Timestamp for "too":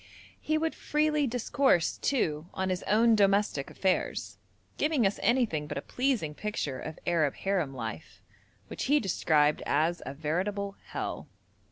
1.99-2.47